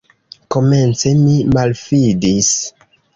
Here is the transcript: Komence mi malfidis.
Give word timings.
Komence 0.53 1.07
mi 1.23 1.35
malfidis. 1.57 2.49